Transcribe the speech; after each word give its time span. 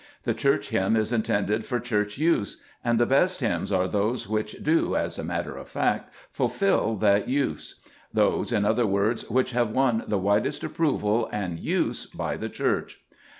The 0.23 0.33
Church 0.33 0.69
hymn 0.69 0.95
is 0.95 1.13
intended 1.13 1.63
for 1.63 1.79
Church 1.79 2.17
use, 2.17 2.57
and 2.83 2.97
the 2.99 3.05
best 3.05 3.39
hymns 3.41 3.71
are 3.71 3.87
those 3.87 4.27
which 4.27 4.53
do, 4.63 4.95
as 4.95 5.19
a 5.19 5.23
matter 5.23 5.55
of 5.55 5.69
fact, 5.69 6.11
fulfil 6.31 6.95
that 6.95 7.29
use; 7.29 7.79
those, 8.11 8.51
in 8.51 8.65
other 8.65 8.87
words, 8.87 9.29
which 9.29 9.51
have 9.51 9.69
won 9.69 10.03
the 10.07 10.17
widest 10.17 10.63
approval 10.63 11.29
and 11.31 11.59
use 11.59 12.07
by 12.07 12.35
the 12.35 12.49
Church. 12.49 12.99